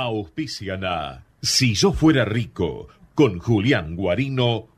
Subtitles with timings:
[0.00, 0.84] Auspician
[1.42, 4.77] Si yo fuera rico con Julián Guarino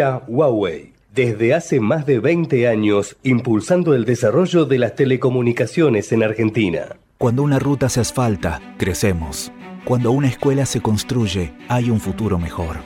[0.27, 0.93] Huawei.
[1.13, 6.95] Desde hace más de 20 años, impulsando el desarrollo de las telecomunicaciones en Argentina.
[7.17, 9.51] Cuando una ruta se asfalta, crecemos.
[9.85, 12.77] Cuando una escuela se construye, hay un futuro mejor.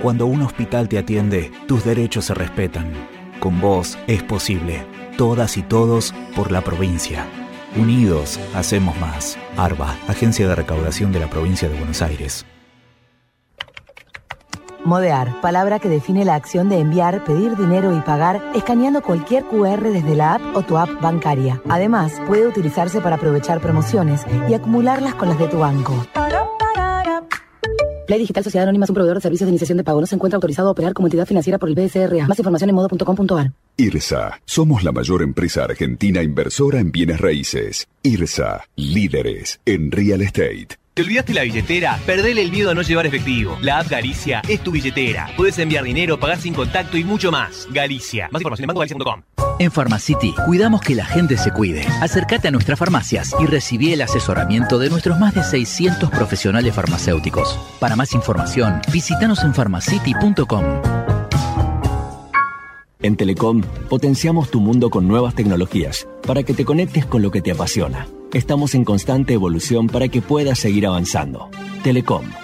[0.00, 2.92] Cuando un hospital te atiende, tus derechos se respetan.
[3.38, 4.86] Con vos es posible.
[5.16, 7.26] Todas y todos por la provincia.
[7.76, 9.36] Unidos, hacemos más.
[9.56, 12.46] ARBA, Agencia de Recaudación de la Provincia de Buenos Aires.
[14.84, 19.80] Modear, palabra que define la acción de enviar, pedir dinero y pagar escaneando cualquier QR
[19.80, 21.62] desde la app o tu app bancaria.
[21.70, 26.06] Además, puede utilizarse para aprovechar promociones y acumularlas con las de tu banco.
[28.06, 30.00] Play Digital Sociedad Anónima es un proveedor de servicios de iniciación de pago.
[30.00, 32.26] No se encuentra autorizado a operar como entidad financiera por el BSRA.
[32.26, 33.52] Más información en modo.com.ar.
[33.78, 34.40] IRSA.
[34.44, 37.88] Somos la mayor empresa argentina inversora en bienes raíces.
[38.02, 38.66] IRSA.
[38.76, 40.83] Líderes en real estate.
[40.94, 41.98] ¿Te olvidaste la billetera?
[42.06, 43.58] Perdele el miedo a no llevar efectivo.
[43.60, 45.28] La app Galicia es tu billetera.
[45.36, 47.66] Puedes enviar dinero, pagar sin contacto y mucho más.
[47.72, 48.28] Galicia.
[48.30, 49.22] Más información en bancogalicia.com.
[49.58, 51.84] En Pharmacity cuidamos que la gente se cuide.
[52.00, 57.58] Acércate a nuestras farmacias y recibí el asesoramiento de nuestros más de 600 profesionales farmacéuticos.
[57.80, 60.64] Para más información, visítanos en pharmacity.com.
[63.02, 67.42] En Telecom potenciamos tu mundo con nuevas tecnologías para que te conectes con lo que
[67.42, 68.06] te apasiona.
[68.34, 71.50] Estamos en constante evolución para que puedas seguir avanzando.
[71.84, 72.43] Telecom.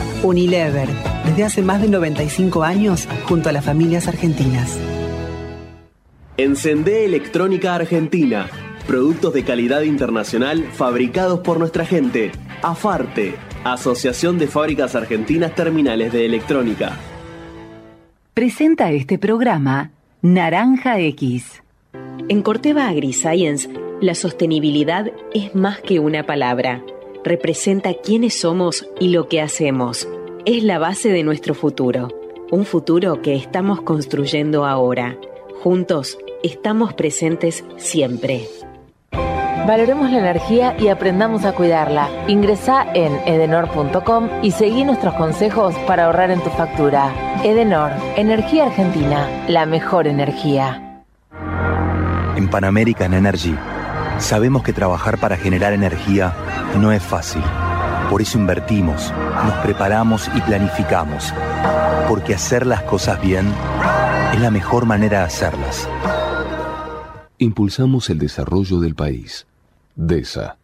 [0.23, 0.89] Unilever,
[1.25, 4.77] desde hace más de 95 años, junto a las familias argentinas.
[6.37, 8.49] Encendé Electrónica Argentina.
[8.87, 12.31] Productos de calidad internacional fabricados por nuestra gente.
[12.63, 16.97] AFARTE, Asociación de Fábricas Argentinas Terminales de Electrónica.
[18.33, 21.61] Presenta este programa Naranja X.
[22.29, 23.69] En Corteva AgriScience,
[24.01, 26.81] la sostenibilidad es más que una palabra.
[27.23, 30.07] Representa quiénes somos y lo que hacemos.
[30.45, 32.07] Es la base de nuestro futuro.
[32.49, 35.17] Un futuro que estamos construyendo ahora.
[35.61, 38.47] Juntos estamos presentes siempre.
[39.67, 42.09] Valoremos la energía y aprendamos a cuidarla.
[42.27, 47.13] Ingresa en edenor.com y seguí nuestros consejos para ahorrar en tu factura.
[47.43, 51.03] Edenor, Energía Argentina, la mejor energía.
[52.35, 53.55] En Pan American Energy
[54.21, 56.33] sabemos que trabajar para generar energía
[56.79, 57.43] no es fácil.
[58.09, 59.11] Por eso invertimos,
[59.45, 61.33] nos preparamos y planificamos.
[62.07, 63.51] Porque hacer las cosas bien
[64.33, 65.87] es la mejor manera de hacerlas.
[67.37, 69.47] Impulsamos el desarrollo del país.
[69.95, 70.57] DESA.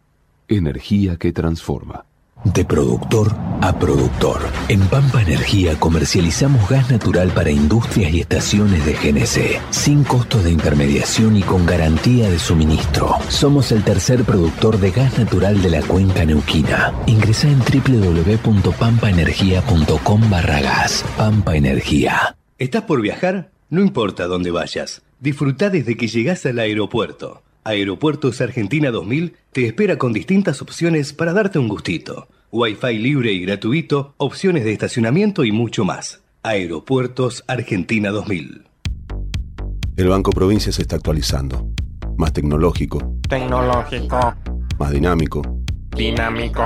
[0.46, 2.04] Energía que transforma.
[2.44, 4.40] De productor a productor.
[4.68, 10.52] En Pampa Energía comercializamos gas natural para industrias y estaciones de GNC, sin costos de
[10.52, 13.16] intermediación y con garantía de suministro.
[13.28, 16.94] Somos el tercer productor de gas natural de la cuenca neuquina.
[17.06, 21.04] Ingresa en www.pampaenergia.com barra gas.
[21.16, 22.36] Pampa Energía.
[22.58, 23.50] ¿Estás por viajar?
[23.70, 25.02] No importa dónde vayas.
[25.20, 27.42] Disfruta desde que llegas al aeropuerto.
[27.64, 32.28] Aeropuertos Argentina 2000 te espera con distintas opciones para darte un gustito.
[32.50, 36.22] Wi-Fi libre y gratuito, opciones de estacionamiento y mucho más.
[36.42, 38.64] Aeropuertos Argentina 2000.
[39.96, 41.68] El Banco Provincia se está actualizando.
[42.16, 43.18] Más tecnológico.
[43.28, 44.34] Tecnológico.
[44.78, 45.42] Más dinámico.
[45.94, 46.62] Dinámico.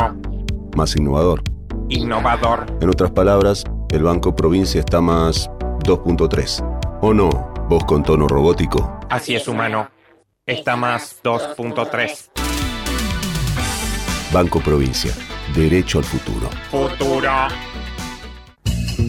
[0.76, 1.42] Más innovador.
[1.88, 2.66] Innovador.
[2.80, 5.50] En otras palabras, el Banco Provincia está más
[5.84, 7.00] 2.3.
[7.00, 7.30] ¿O no?
[7.68, 9.00] Vos con tono robótico.
[9.08, 9.88] Así es, humano.
[10.44, 12.30] Está más 2.3.
[14.32, 15.14] Banco Provincia.
[15.54, 16.50] Derecho al futuro.
[16.68, 17.30] Futuro.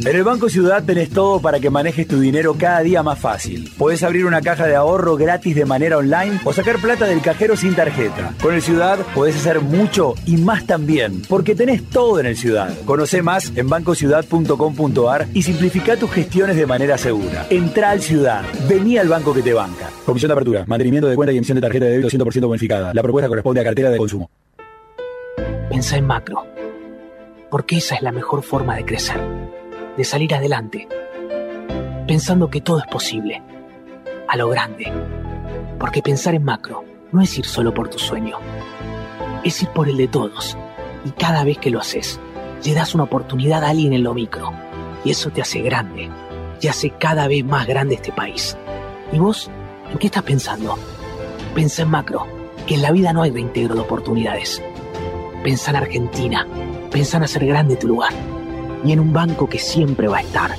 [0.05, 3.71] En el Banco Ciudad tenés todo para que manejes tu dinero cada día más fácil.
[3.77, 7.55] Podés abrir una caja de ahorro gratis de manera online o sacar plata del cajero
[7.55, 8.33] sin tarjeta.
[8.41, 12.77] Con el Ciudad podés hacer mucho y más también, porque tenés todo en el Ciudad.
[12.85, 17.45] Conoce más en bancociudad.com.ar y simplifica tus gestiones de manera segura.
[17.49, 18.43] Entra al Ciudad.
[18.67, 19.89] Vení al banco que te banca.
[20.05, 22.93] Comisión de apertura, mantenimiento de cuenta y emisión de tarjeta de débito 100% bonificada.
[22.93, 24.29] La propuesta corresponde a cartera de consumo.
[25.69, 26.45] Pensa en macro,
[27.49, 29.19] porque esa es la mejor forma de crecer,
[29.97, 30.87] de salir adelante,
[32.07, 33.41] pensando que todo es posible,
[34.27, 34.91] a lo grande,
[35.79, 38.37] porque pensar en macro no es ir solo por tu sueño,
[39.43, 40.57] es ir por el de todos,
[41.05, 42.19] y cada vez que lo haces,
[42.65, 44.51] le das una oportunidad a alguien en lo micro,
[45.05, 46.09] y eso te hace grande,
[46.59, 48.57] y hace cada vez más grande este país.
[49.11, 49.51] ¿Y vos?
[49.91, 50.75] ¿En qué estás pensando?
[51.53, 52.25] Pensa en macro,
[52.65, 54.61] que en la vida no hay reintegro de oportunidades.
[55.43, 56.47] Pensa en Argentina,
[56.89, 58.13] pensa en hacer grande tu lugar
[58.83, 60.51] y en un banco que siempre va a estar.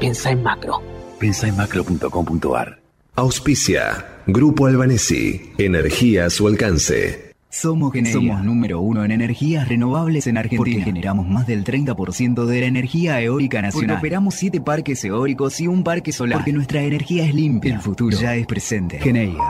[0.00, 0.80] Pensa en macro.
[1.18, 2.80] Pensa en macro.com.ar.
[3.14, 4.06] Auspicia.
[4.26, 5.52] Grupo Albanesi.
[5.56, 7.26] Energía a su alcance.
[7.48, 10.58] Somos, Somos número uno en energías renovables en Argentina.
[10.58, 13.96] Porque generamos más del 30% de la energía eólica nacional.
[13.96, 16.38] Porque operamos siete parques eólicos y un parque solar.
[16.38, 17.74] Porque nuestra energía es limpia.
[17.74, 18.98] El futuro ya es presente.
[18.98, 19.42] Geneia.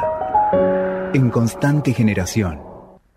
[1.15, 2.76] En constante generación.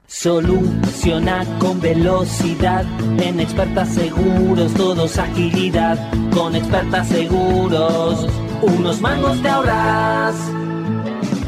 [0.09, 2.83] Soluciona con velocidad.
[3.21, 6.11] En expertas seguros, todos agilidad.
[6.33, 8.27] Con expertas seguros,
[8.63, 10.35] unos mangos te ahorras.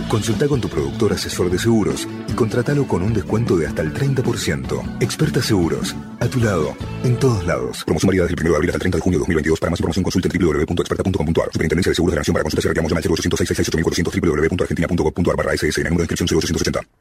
[0.07, 3.93] Consulta con tu productor asesor de seguros y contratalo con un descuento de hasta el
[3.93, 4.97] 30%.
[5.01, 7.83] Experta Seguros, a tu lado, en todos lados.
[7.83, 9.59] Promoción válida desde el 1 de abril hasta el 30 de junio de 2022.
[9.59, 11.49] Para más información consulta en www.experta.com.ar.
[11.51, 15.53] Superintendencia de Seguros de la Nación para consultas y reclamos llama al 0800 www.argentina.gov.ar barra
[15.53, 17.00] SS en el número de inscripción 0880.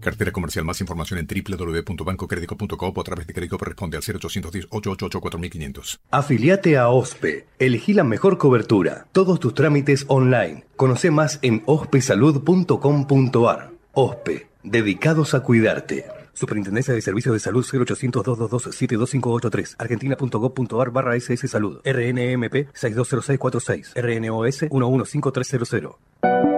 [0.00, 0.64] Cartera comercial.
[0.64, 5.98] Más información en www.bancocredico.com o a través de crédito responde al 0810-888-4500.
[6.10, 7.46] Afiliate a OSPE.
[7.58, 9.06] Elegí la mejor cobertura.
[9.12, 10.64] Todos tus trámites online.
[10.76, 13.70] Conoce más en ospesalud.com.ar.
[13.92, 14.46] OSPE.
[14.62, 16.06] Dedicados a cuidarte.
[16.32, 24.64] Superintendencia de Servicios de Salud 0800 222 72583 argentina.gov.ar barra SS Salud RNMP 620646 RNOS
[24.70, 26.49] 115300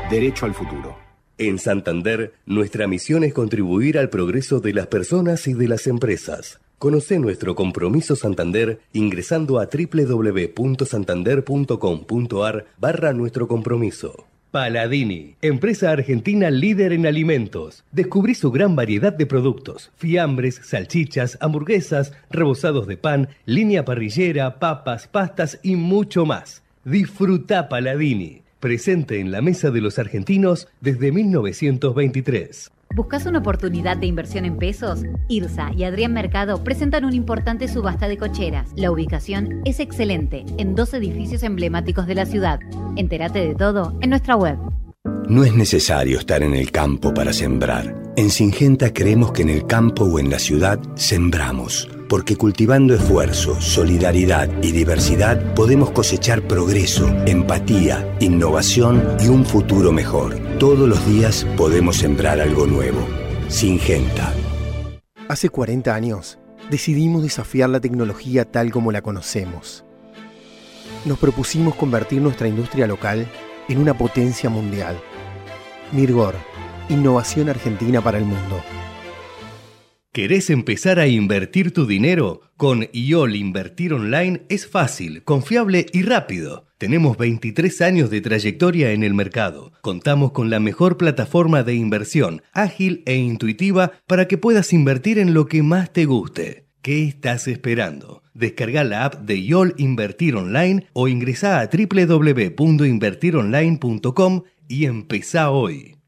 [0.11, 0.95] Derecho al futuro.
[1.37, 6.59] En Santander, nuestra misión es contribuir al progreso de las personas y de las empresas.
[6.77, 14.25] Conoce nuestro compromiso Santander ingresando a www.santander.com.ar barra nuestro compromiso.
[14.51, 17.85] Paladini, empresa argentina líder en alimentos.
[17.93, 25.07] Descubrí su gran variedad de productos: fiambres, salchichas, hamburguesas, rebozados de pan, línea parrillera, papas,
[25.07, 26.63] pastas y mucho más.
[26.83, 32.71] Disfruta Paladini, presente en la mesa de los argentinos desde 1923.
[32.93, 35.03] ¿Buscas una oportunidad de inversión en pesos?
[35.29, 38.69] IRSA y Adrián Mercado presentan una importante subasta de cocheras.
[38.75, 42.59] La ubicación es excelente, en dos edificios emblemáticos de la ciudad.
[42.97, 44.57] Entérate de todo en nuestra web.
[45.27, 48.00] No es necesario estar en el campo para sembrar.
[48.15, 53.61] En Singenta creemos que en el campo o en la ciudad sembramos porque cultivando esfuerzo,
[53.61, 60.37] solidaridad y diversidad podemos cosechar progreso, empatía, innovación y un futuro mejor.
[60.59, 62.99] Todos los días podemos sembrar algo nuevo.
[63.47, 64.33] Singenta.
[65.29, 66.37] Hace 40 años
[66.69, 69.85] decidimos desafiar la tecnología tal como la conocemos.
[71.05, 73.25] Nos propusimos convertir nuestra industria local
[73.69, 74.99] en una potencia mundial.
[75.93, 76.35] Mirgor,
[76.89, 78.61] innovación argentina para el mundo.
[80.13, 82.41] ¿Querés empezar a invertir tu dinero?
[82.57, 86.65] Con IOL Invertir Online es fácil, confiable y rápido.
[86.77, 89.71] Tenemos 23 años de trayectoria en el mercado.
[89.79, 95.33] Contamos con la mejor plataforma de inversión, ágil e intuitiva para que puedas invertir en
[95.33, 96.65] lo que más te guste.
[96.81, 98.21] ¿Qué estás esperando?
[98.33, 106.00] Descarga la app de IOL Invertir Online o ingresa a www.invertironline.com y empezá hoy.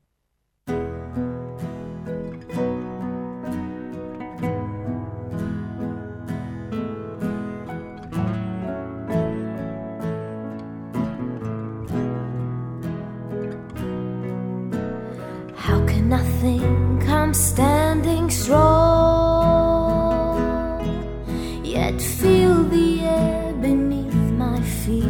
[22.61, 25.03] The air beneath my feet?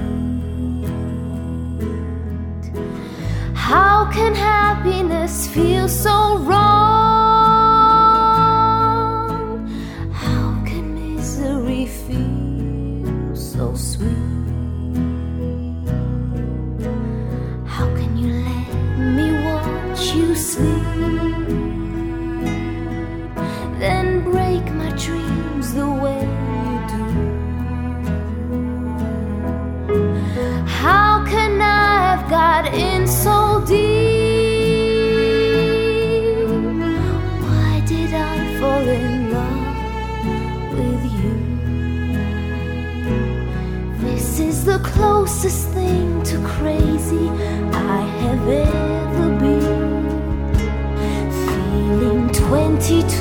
[3.53, 6.62] How can happiness feel so wrong?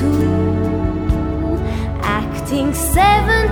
[0.03, 1.57] too,
[2.03, 3.42] acting seven.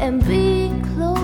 [0.00, 1.17] And being close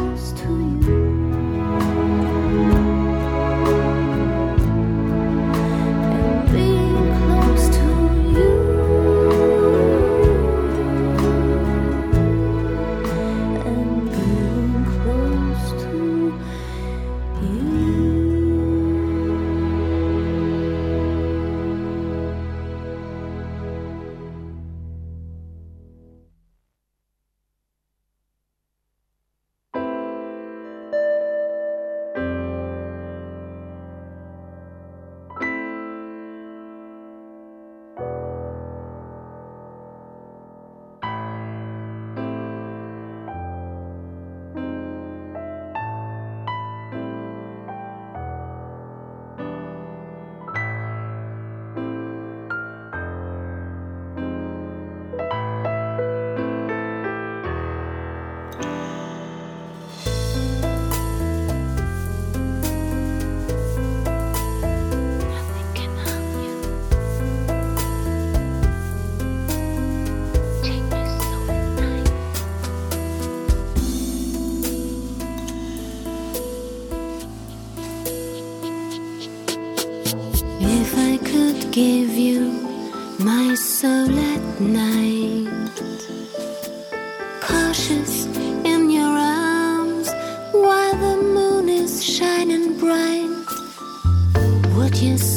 [95.05, 95.34] kiss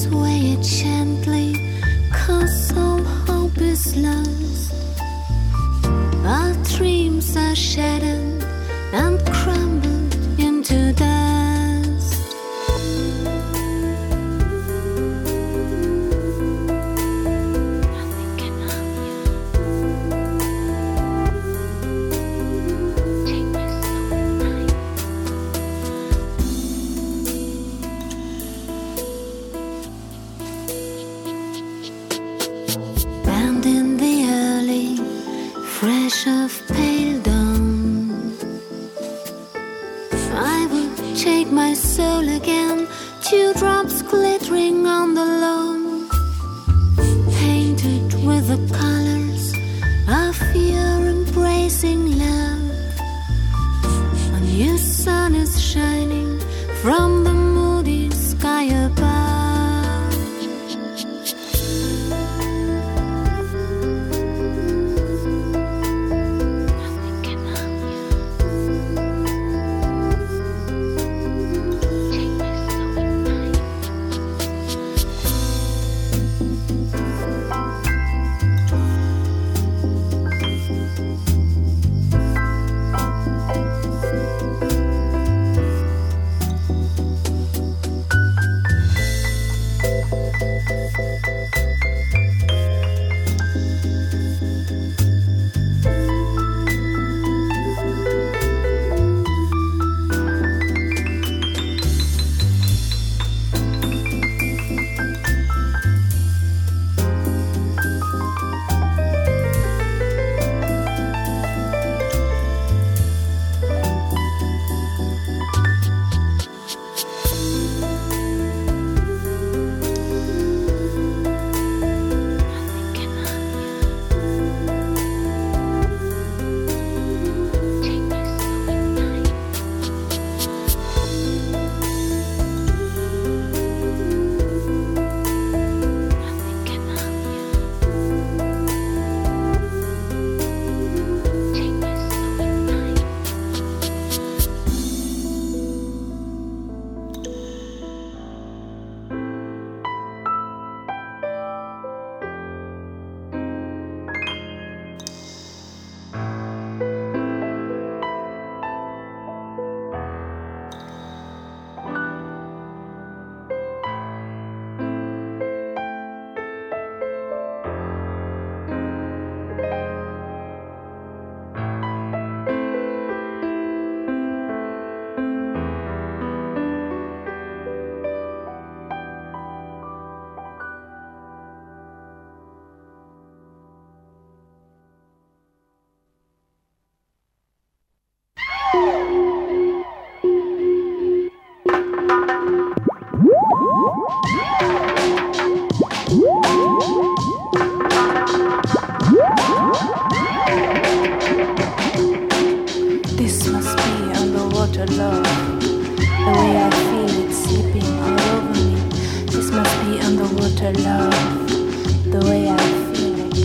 [210.67, 212.11] underwater love.
[212.11, 212.57] The way I
[212.93, 213.37] feel it.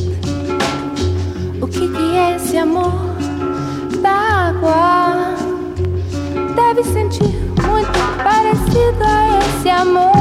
[1.62, 2.92] O que que é esse amor
[4.02, 4.10] da
[4.48, 5.36] água?
[6.56, 7.34] Deve sentir
[7.66, 10.11] muito parecido a esse amor.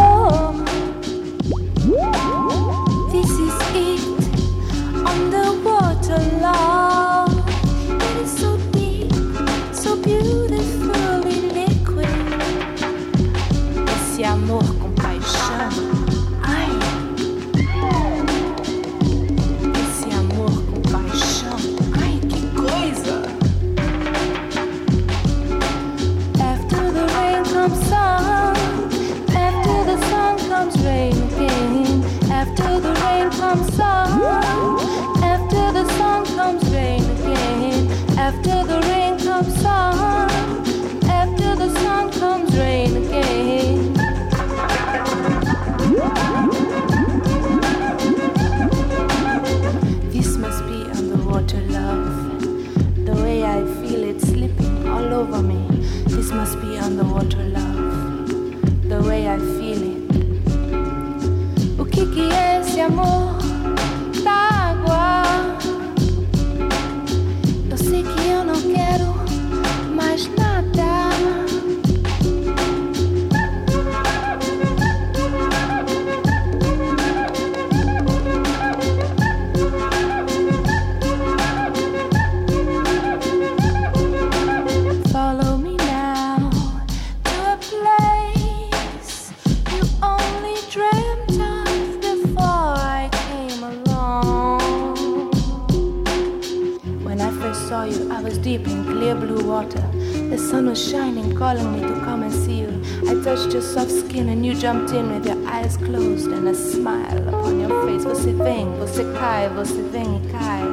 [109.22, 110.64] Cai, você vem e cai.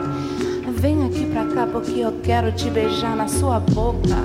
[0.81, 4.17] Vem aqui pra cá porque eu quero te beijar na sua boca.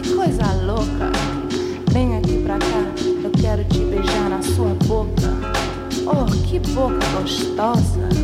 [0.00, 1.10] Que coisa louca.
[1.90, 2.84] Vem aqui pra cá,
[3.24, 5.28] eu quero te beijar na sua boca.
[6.06, 8.23] Oh, que boca gostosa.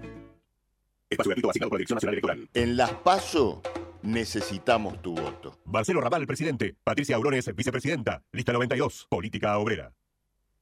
[1.11, 2.49] Espacio gratuito asignado por la Dirección Nacional Electoral.
[2.53, 3.61] En las PASO
[4.01, 5.59] necesitamos tu voto.
[5.65, 6.77] Marcelo Raval, presidente.
[6.85, 8.23] Patricia Aurones, vicepresidenta.
[8.31, 9.07] Lista 92.
[9.09, 9.91] Política obrera.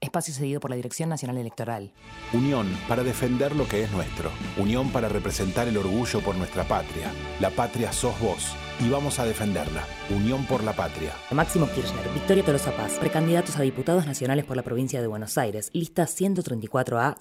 [0.02, 1.92] Espacio cedido por la Dirección Nacional Electoral.
[2.34, 4.32] Unión para defender lo que es nuestro.
[4.58, 7.12] Unión para representar el orgullo por nuestra patria.
[7.40, 8.56] La patria sos vos.
[8.80, 9.86] Y vamos a defenderla.
[10.10, 11.14] Unión por la patria.
[11.32, 15.70] Máximo Kirchner, Victoria Tolosa Paz, precandidatos a diputados nacionales por la provincia de Buenos Aires,
[15.74, 17.18] lista 134A,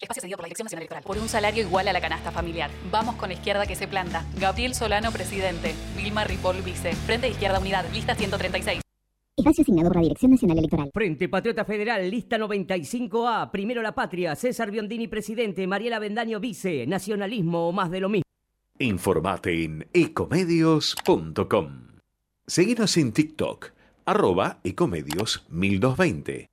[0.00, 1.04] Espacio cedido por la Dirección Nacional Electoral.
[1.04, 2.70] Por un salario igual a la canasta familiar.
[2.90, 4.26] Vamos con la izquierda que se planta.
[4.38, 5.74] Gabriel Solano, presidente.
[5.96, 6.92] Vilma Ripoll, vice.
[6.92, 8.82] Frente de Izquierda Unidad, lista 136.
[9.36, 10.90] Espacio asignado por la Dirección Nacional Electoral.
[10.92, 13.50] Frente Patriota Federal, lista 95A.
[13.50, 14.34] Primero la patria.
[14.36, 15.66] César Biondini, presidente.
[15.66, 16.86] Mariela Bendaño, vice.
[16.86, 18.24] Nacionalismo o más de lo mismo.
[18.78, 21.86] Informate en ecomedios.com.
[22.46, 23.72] Seguinos en TikTok,
[24.04, 26.46] arroba ecomedios 1220.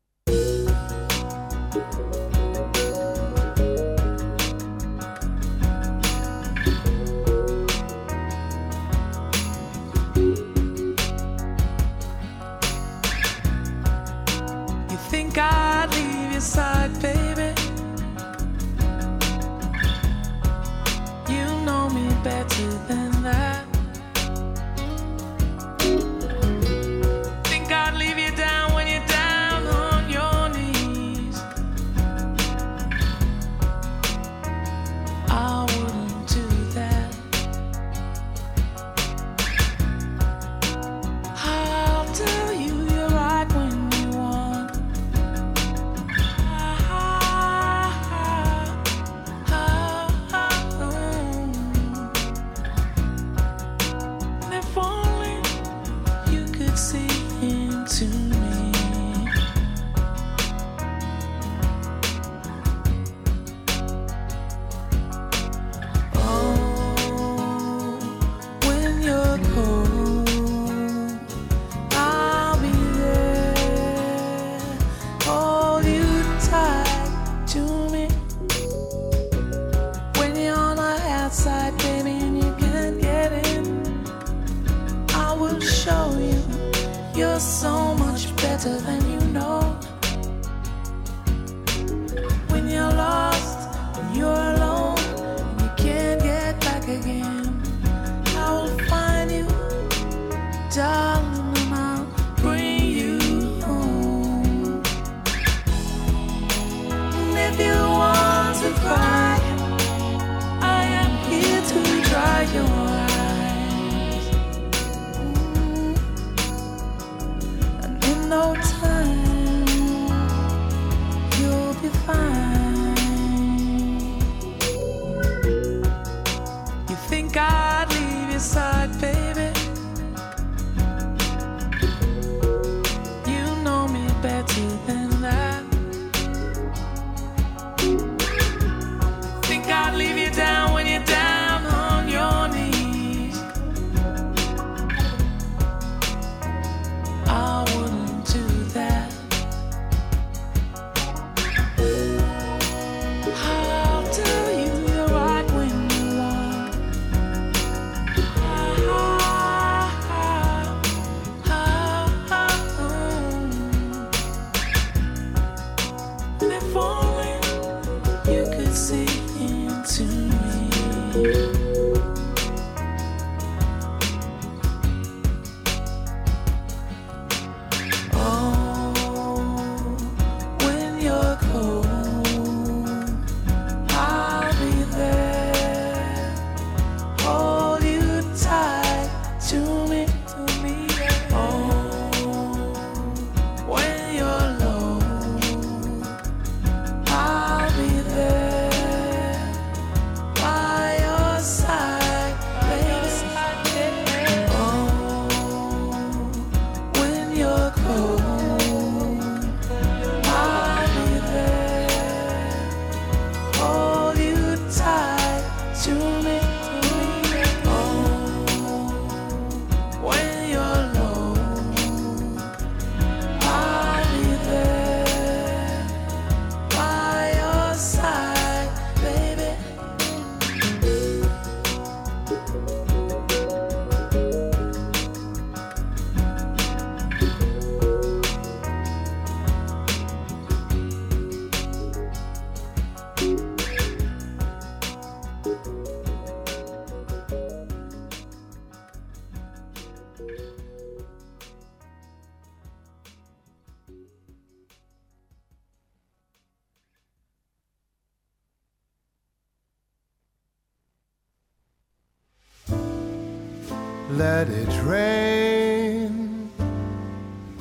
[264.18, 266.52] Let it rain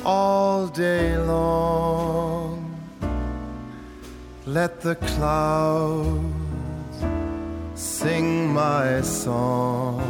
[0.04, 2.78] all day long.
[4.44, 6.26] Let the clouds
[7.74, 10.02] sing my song.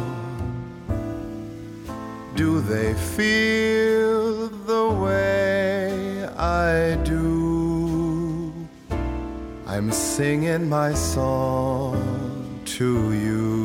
[2.35, 8.51] Do they feel the way I do?
[9.65, 13.62] I'm singing my song to you.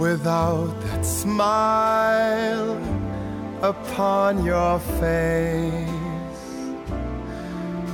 [0.00, 2.70] Without that smile
[3.60, 6.46] upon your face,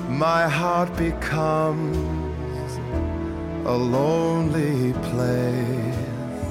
[0.08, 2.70] my heart becomes
[3.66, 6.46] a lonely place.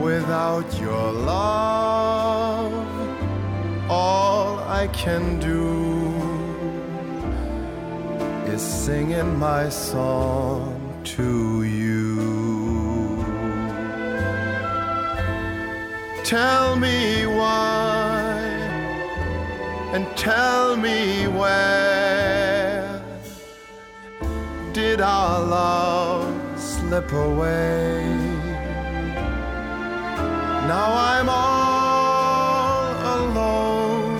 [0.00, 2.72] Without your love,
[3.90, 6.08] all I can do
[8.50, 10.80] is singing my song
[11.16, 11.91] to you.
[16.32, 18.40] Tell me why
[19.92, 23.04] and tell me where
[24.72, 28.02] did our love slip away?
[30.72, 34.16] Now I'm all alone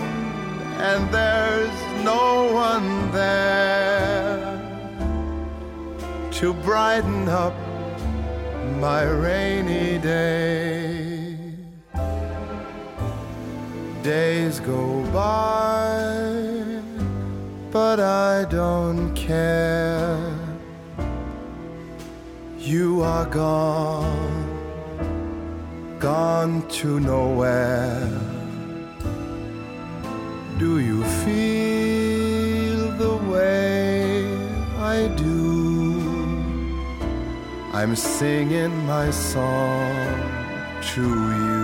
[0.89, 4.61] and there's no one there
[6.33, 7.55] to brighten up
[8.83, 10.52] my rainy day.
[14.53, 16.83] Days go by,
[17.71, 20.21] but I don't care.
[22.59, 24.45] You are gone,
[25.99, 28.11] gone to nowhere.
[30.59, 34.27] Do you feel the way
[34.77, 35.33] I do?
[37.73, 40.21] I'm singing my song
[40.93, 41.62] to you.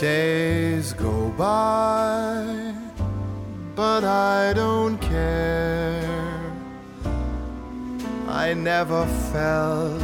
[0.00, 2.72] Days go by,
[3.74, 6.54] but I don't care.
[8.26, 10.02] I never felt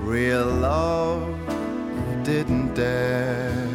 [0.00, 1.34] real love,
[2.24, 3.66] didn't dare.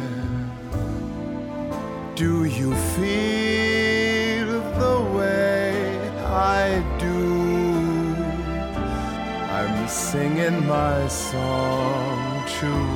[2.14, 8.14] Do you feel the way I do?
[9.50, 12.93] I'm singing my song to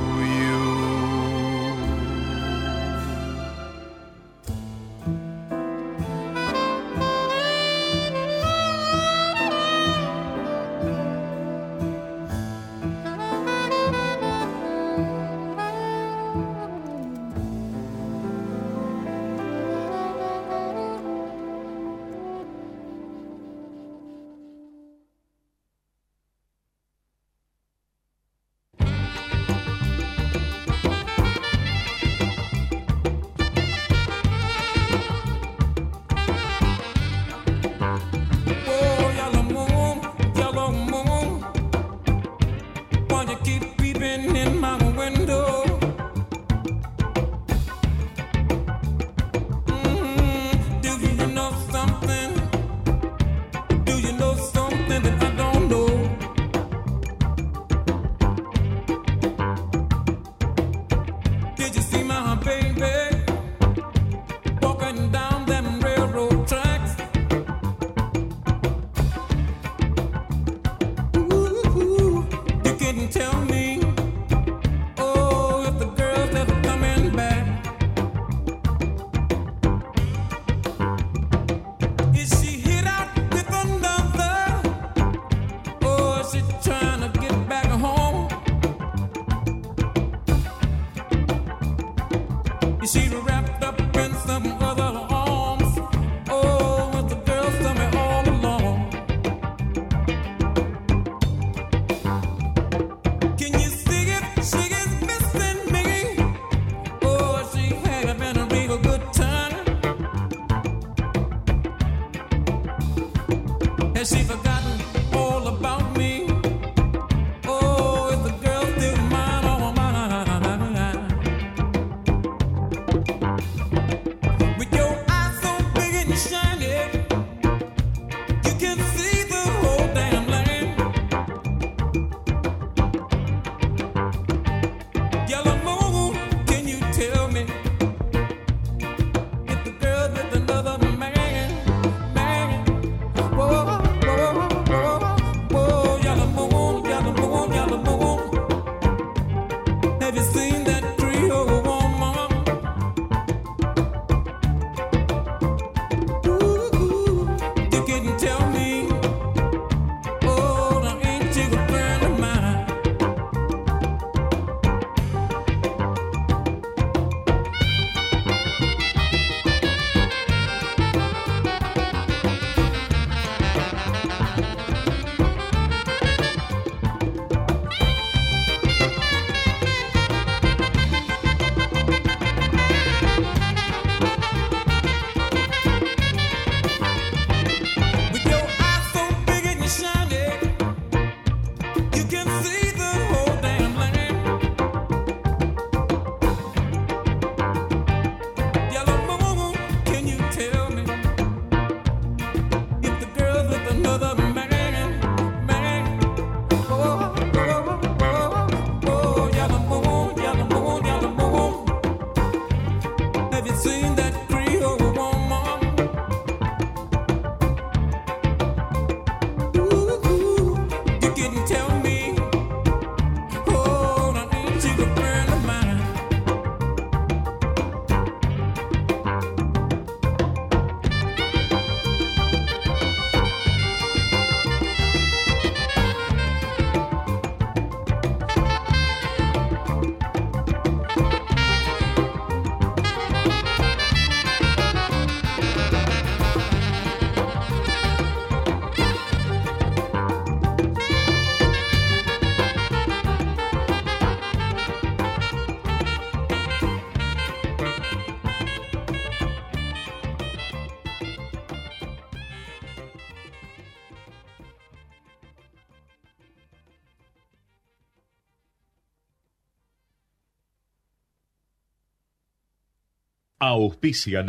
[273.41, 274.27] Auspician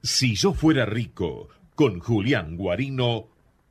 [0.00, 3.33] Si yo fuera rico con Julián Guarino.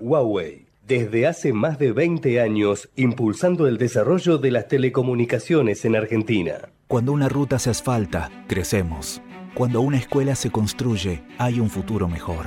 [0.00, 0.66] Huawei.
[0.86, 6.68] Desde hace más de 20 años, impulsando el desarrollo de las telecomunicaciones en Argentina.
[6.86, 9.20] Cuando una ruta se asfalta, crecemos.
[9.54, 12.46] Cuando una escuela se construye, hay un futuro mejor.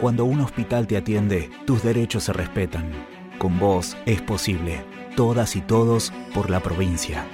[0.00, 2.90] Cuando un hospital te atiende, tus derechos se respetan.
[3.38, 4.84] Con vos es posible.
[5.16, 7.24] Todas y todos por la provincia.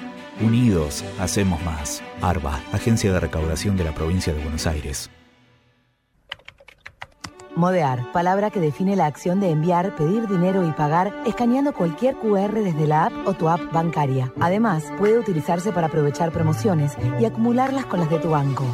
[0.41, 2.03] Unidos, hacemos más.
[2.23, 5.11] ARBA, Agencia de Recaudación de la Provincia de Buenos Aires.
[7.57, 12.53] Modear, palabra que define la acción de enviar, pedir dinero y pagar escaneando cualquier QR
[12.53, 14.33] desde la app o tu app bancaria.
[14.41, 18.65] Además, puede utilizarse para aprovechar promociones y acumularlas con las de tu banco.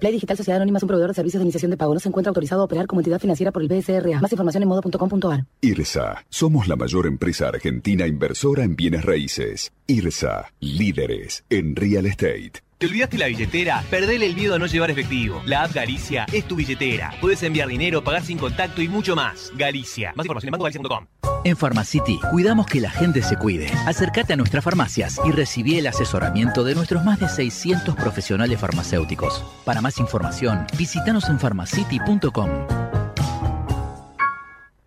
[0.00, 1.94] Play Digital Sociedad Anónima es un proveedor de servicios de iniciación de pago.
[1.94, 4.20] No se encuentra autorizado a operar como entidad financiera por el BSRA.
[4.20, 5.46] Más información en modo.com.ar.
[5.62, 9.72] IRSA, somos la mayor empresa argentina inversora en bienes raíces.
[9.86, 12.65] IRSA, líderes en real estate.
[12.78, 13.82] ¿Te olvidaste la billetera?
[13.88, 15.40] Perdele el miedo a no llevar efectivo.
[15.46, 17.10] La app Galicia es tu billetera.
[17.22, 19.50] Puedes enviar dinero, pagar sin contacto y mucho más.
[19.56, 20.12] Galicia.
[20.14, 21.06] Más información en bancogalicia.com.
[21.44, 23.68] En Pharmacity cuidamos que la gente se cuide.
[23.86, 29.42] Acércate a nuestras farmacias y recibí el asesoramiento de nuestros más de 600 profesionales farmacéuticos.
[29.64, 32.50] Para más información, visítanos en pharmacity.com.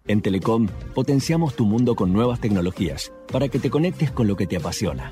[0.06, 4.46] En Telecom potenciamos tu mundo con nuevas tecnologías para que te conectes con lo que
[4.46, 5.12] te apasiona.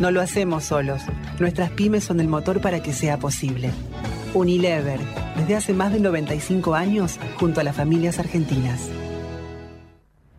[0.00, 1.02] No lo hacemos solos.
[1.38, 3.70] Nuestras pymes son el motor para que sea posible.
[4.34, 5.00] Unilever,
[5.36, 8.90] desde hace más de 95 años, junto a las familias argentinas.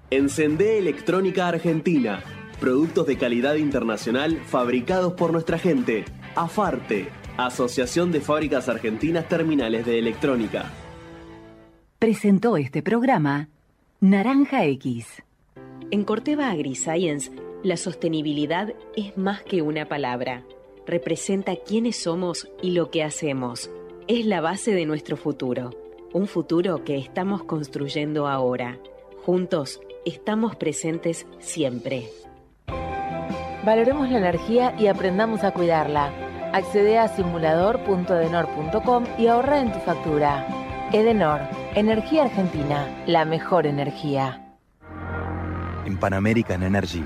[0.10, 2.22] Encendé Electrónica Argentina.
[2.60, 6.06] Productos de calidad internacional fabricados por nuestra gente.
[6.36, 10.72] AFARTE, Asociación de Fábricas Argentinas Terminales de Electrónica.
[12.00, 13.50] Presentó este programa
[14.02, 15.08] Naranja X.
[15.90, 17.32] En Corteva AgriScience,
[17.64, 20.44] la sostenibilidad es más que una palabra.
[20.86, 23.72] Representa quiénes somos y lo que hacemos.
[24.08, 25.72] Es la base de nuestro futuro.
[26.12, 28.78] Un futuro que estamos construyendo ahora.
[29.26, 32.10] Juntos estamos presentes siempre.
[33.66, 36.12] Valoremos la energía y aprendamos a cuidarla.
[36.52, 40.46] Accede a simulador.edenor.com y ahorra en tu factura.
[40.92, 41.40] Edenor,
[41.74, 44.58] Energía Argentina, la mejor energía.
[45.86, 47.04] En Pan American Energy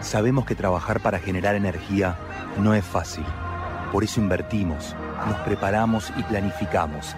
[0.00, 2.16] sabemos que trabajar para generar energía
[2.58, 3.24] no es fácil.
[3.92, 4.94] Por eso invertimos,
[5.26, 7.14] nos preparamos y planificamos.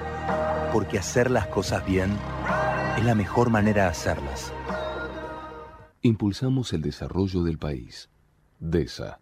[0.73, 2.11] Porque hacer las cosas bien
[2.97, 4.53] es la mejor manera de hacerlas.
[6.03, 8.11] Impulsamos el desarrollo del país.
[8.61, 9.21] DESA.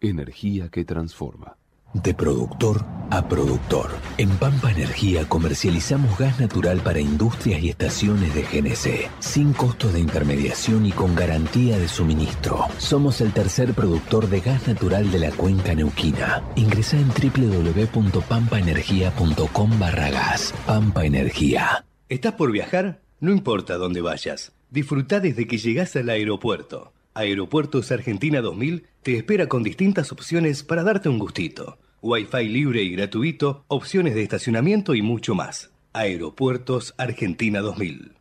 [0.00, 1.56] Energía que transforma.
[1.94, 3.90] De productor a productor.
[4.18, 10.00] En Pampa Energía comercializamos gas natural para industrias y estaciones de GNC, sin costo de
[10.00, 12.64] intermediación y con garantía de suministro.
[12.78, 16.42] Somos el tercer productor de gas natural de la cuenca neuquina.
[16.56, 20.52] Ingresa en www.pampaenergia.com barra gas.
[20.66, 21.84] Pampa Energía.
[22.08, 23.02] ¿Estás por viajar?
[23.20, 24.50] No importa dónde vayas.
[24.70, 26.92] Disfruta desde que llegas al aeropuerto.
[27.14, 31.78] Aeropuertos Argentina 2000 te espera con distintas opciones para darte un gustito.
[32.04, 35.70] Wi-Fi libre y gratuito, opciones de estacionamiento y mucho más.
[35.94, 38.12] Aeropuertos Argentina 2000.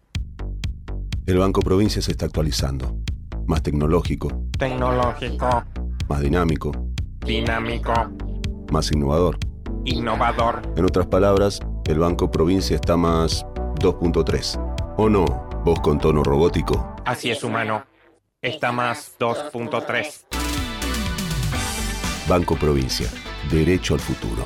[1.26, 2.96] El Banco Provincia se está actualizando.
[3.46, 5.66] Más tecnológico, Tecnológico,
[6.08, 6.72] más dinámico,
[7.26, 7.92] dinámico,
[8.72, 9.38] más innovador.
[9.84, 10.62] innovador.
[10.78, 13.44] En otras palabras, el Banco Provincia está más
[13.82, 14.96] 2.3.
[14.96, 15.26] ¿O no?
[15.66, 16.96] Vos con tono robótico.
[17.04, 17.84] Así es, humano.
[18.42, 20.24] Está más 2.3.
[22.30, 23.10] Banco Provincia.
[23.54, 24.45] Derecho al futuro.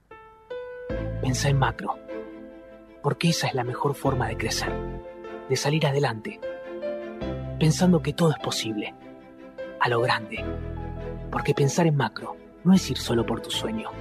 [1.21, 1.99] Pensá en macro,
[3.03, 4.73] porque esa es la mejor forma de crecer,
[5.47, 6.39] de salir adelante,
[7.59, 8.95] pensando que todo es posible,
[9.79, 10.43] a lo grande,
[11.31, 13.91] porque pensar en macro no es ir solo por tu sueño,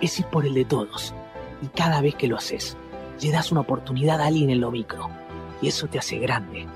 [0.00, 1.14] es ir por el de todos,
[1.62, 2.76] y cada vez que lo haces,
[3.22, 5.08] le das una oportunidad a alguien en lo micro,
[5.62, 6.66] y eso te hace grande,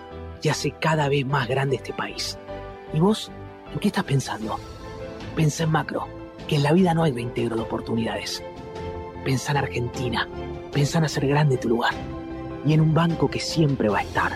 [0.42, 2.38] y hace cada vez más grande este país.
[2.94, 3.32] ¿Y vos?
[3.72, 4.60] ¿En qué estás pensando?
[5.34, 6.06] Pensa en macro,
[6.46, 8.44] que en la vida no hay reintegro de oportunidades.
[9.24, 10.28] Pensá en Argentina.
[10.72, 11.94] Pensá en hacer grande tu lugar.
[12.64, 14.32] Y en un banco que siempre va a estar.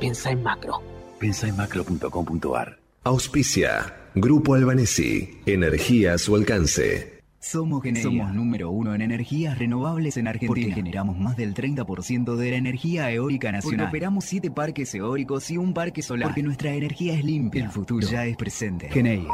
[0.00, 0.80] Pensá en macro.
[1.18, 2.78] Pensá en macro.com.ar.
[3.04, 3.96] Auspicia.
[4.14, 5.40] Grupo Albanesi.
[5.46, 7.20] Energía a su alcance.
[7.40, 10.68] Somos Somos número uno en energías renovables en Argentina.
[10.68, 13.86] Porque generamos más del 30% de la energía eólica nacional.
[13.86, 16.28] Porque operamos siete parques eólicos y un parque solar.
[16.28, 17.64] Porque nuestra energía es limpia.
[17.64, 18.88] El futuro ya es presente.
[18.88, 19.32] Geneia.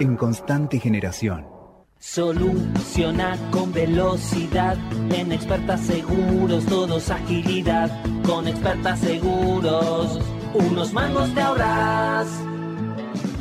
[0.00, 1.57] En constante generación.
[1.98, 4.76] Soluciona con velocidad.
[5.10, 7.90] En expertas seguros, todos agilidad.
[8.24, 10.20] Con expertas seguros,
[10.54, 12.28] unos mangos te ahorras.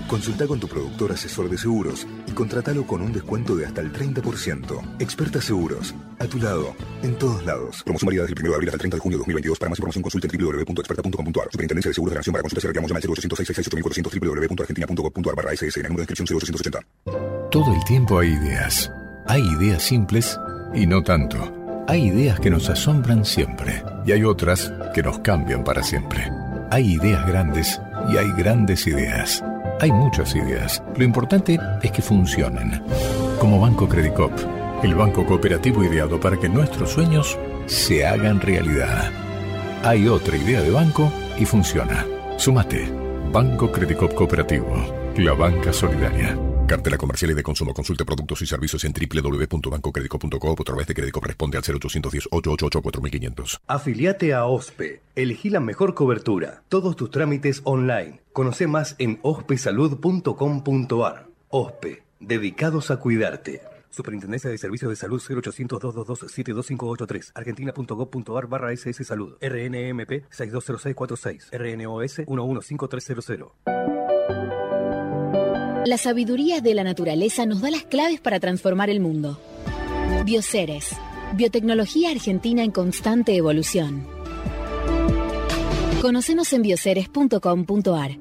[0.07, 3.91] Consulta con tu productor asesor de seguros y contratalo con un descuento de hasta el
[3.91, 4.95] 30%.
[4.99, 5.93] Experta Seguros.
[6.19, 6.73] A tu lado.
[7.03, 7.83] En todos lados.
[7.83, 9.59] Promoción válida desde el 1 de abril hasta el 30 de junio de 2022.
[9.59, 11.49] Para más información consulte en www.experta.com.ar.
[11.51, 12.33] Superintendencia de Seguros de la Nación.
[12.33, 15.83] Para consultas y reclamos llama al 0806 68400 www.argentina.gov.ar barra SS.
[15.83, 17.26] Número de inscripción 0880.
[17.57, 18.91] Todo el tiempo hay ideas.
[19.25, 20.39] Hay ideas simples
[20.75, 21.83] y no tanto.
[21.87, 26.31] Hay ideas que nos asombran siempre y hay otras que nos cambian para siempre.
[26.69, 27.81] Hay ideas grandes
[28.13, 29.43] y hay grandes ideas.
[29.81, 30.83] Hay muchas ideas.
[30.97, 32.79] Lo importante es que funcionen.
[33.39, 34.33] Como Banco Credicop,
[34.83, 39.09] el banco cooperativo ideado para que nuestros sueños se hagan realidad.
[39.83, 42.05] Hay otra idea de banco y funciona.
[42.37, 42.87] Sumate.
[43.31, 44.75] Banco Credicop Cooperativo.
[45.17, 46.37] La banca solidaria.
[46.67, 47.73] Cartela comercial y de consumo.
[47.73, 52.81] Consulte productos y servicios en www.bancocredico.com o a través de crédito responde al 0810 888
[52.81, 53.61] 4500.
[53.67, 55.01] Afiliate a OSPE.
[55.15, 56.63] Elegí la mejor cobertura.
[56.67, 58.21] Todos tus trámites online.
[58.33, 61.27] Conoce más en ospesalud.com.ar.
[61.49, 62.03] OSPE.
[62.19, 63.61] Dedicados a cuidarte.
[63.89, 72.21] Superintendencia de Servicios de Salud 0800 222 72583 argentina.gov.ar barra SS Salud RNMP 620646 RNOS
[72.27, 73.96] 115300
[75.87, 79.39] La sabiduría de la naturaleza nos da las claves para transformar el mundo.
[80.25, 80.89] Bioceres,
[81.33, 84.05] biotecnología argentina en constante evolución.
[86.01, 88.17] Conocenos en bioceres.com.ar.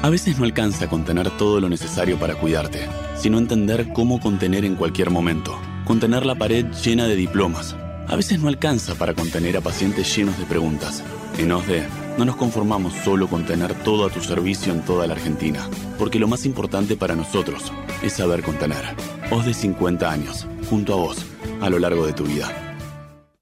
[0.00, 4.74] A veces no alcanza contener todo lo necesario para cuidarte, sino entender cómo contener en
[4.74, 5.54] cualquier momento.
[5.84, 7.76] Contener la pared llena de diplomas.
[8.10, 11.04] A veces no alcanza para contener a pacientes llenos de preguntas.
[11.38, 11.86] En OSDE,
[12.18, 16.18] no nos conformamos solo con tener todo a tu servicio en toda la Argentina, porque
[16.18, 18.82] lo más importante para nosotros es saber contener.
[19.30, 21.24] OSDE 50 años, junto a vos,
[21.60, 22.48] a lo largo de tu vida.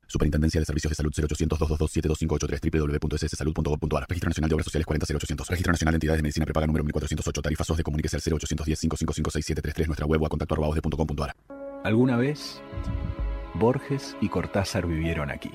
[0.06, 5.48] Superintendencia de Servicios de Salud 0800 222 72583 www.sssalud.gov.ar Registro Nacional de Obras Sociales 40800
[5.48, 8.80] Registro Nacional de Entidades de Medicina Prepaga número 1408 Tarifa SOS de Comuníquese al 0810
[8.80, 11.34] 5556 Nuestra web o a contacto arroba osde.com.ar
[11.84, 12.60] Alguna vez,
[13.58, 15.50] Borges y Cortázar vivieron aquí.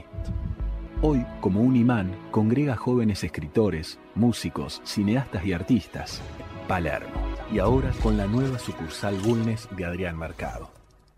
[1.01, 6.21] Hoy, como un imán, congrega jóvenes escritores, músicos, cineastas y artistas.
[6.67, 7.11] Palermo.
[7.51, 10.71] Y ahora con la nueva sucursal Bulnes de Adrián Mercado.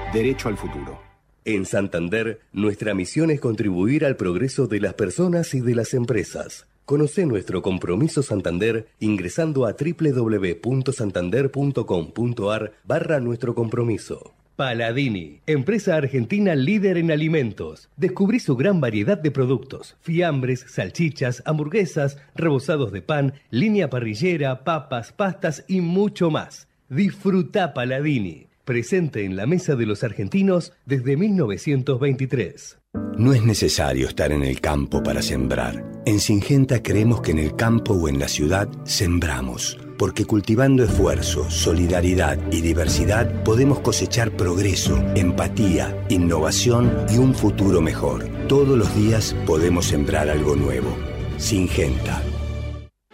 [0.13, 0.99] Derecho al futuro.
[1.45, 6.67] En Santander, nuestra misión es contribuir al progreso de las personas y de las empresas.
[6.83, 14.33] Conoce nuestro compromiso Santander ingresando a www.santander.com.ar barra nuestro compromiso.
[14.57, 17.87] Paladini, empresa argentina líder en alimentos.
[17.95, 25.13] Descubrí su gran variedad de productos: fiambres, salchichas, hamburguesas, rebozados de pan, línea parrillera, papas,
[25.13, 26.67] pastas y mucho más.
[26.89, 28.50] Disfruta Paladini.
[28.63, 32.79] Presente en la mesa de los argentinos desde 1923.
[33.17, 35.85] No es necesario estar en el campo para sembrar.
[36.05, 41.49] En Singenta creemos que en el campo o en la ciudad sembramos, porque cultivando esfuerzo,
[41.49, 48.27] solidaridad y diversidad podemos cosechar progreso, empatía, innovación y un futuro mejor.
[48.47, 50.89] Todos los días podemos sembrar algo nuevo.
[51.37, 52.21] Singenta.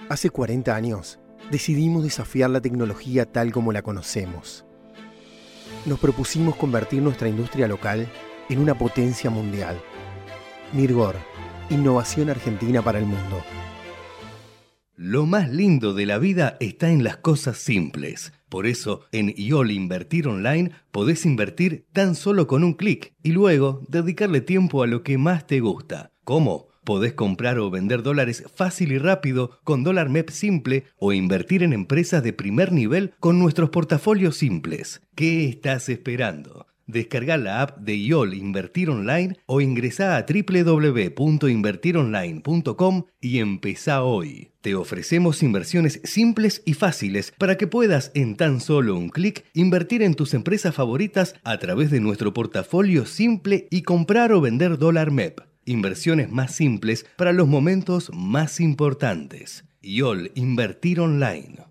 [0.09, 1.19] Hace 40 años
[1.51, 4.66] decidimos desafiar la tecnología tal como la conocemos.
[5.85, 8.07] Nos propusimos convertir nuestra industria local
[8.49, 9.79] en una potencia mundial.
[10.73, 11.15] Mirgor,
[11.69, 13.41] innovación argentina para el mundo.
[14.95, 18.33] Lo más lindo de la vida está en las cosas simples.
[18.49, 23.83] Por eso, en IOL Invertir Online podés invertir tan solo con un clic y luego
[23.87, 26.11] dedicarle tiempo a lo que más te gusta.
[26.23, 26.67] ¿Cómo?
[26.87, 31.73] Podés comprar o vender dólares fácil y rápido con dólar MEP simple o invertir en
[31.73, 35.01] empresas de primer nivel con nuestros portafolios simples.
[35.13, 36.65] ¿Qué estás esperando?
[36.85, 44.53] Descarga la app de IOL Invertir Online o ingresa a www.invertironline.com y empezá hoy.
[44.61, 50.03] Te ofrecemos inversiones simples y fáciles para que puedas en tan solo un clic invertir
[50.03, 55.11] en tus empresas favoritas a través de nuestro portafolio simple y comprar o vender dólar
[55.11, 55.46] MEP.
[55.67, 59.65] Inversiones más simples para los momentos más importantes.
[59.81, 61.66] IOL Invertir Online.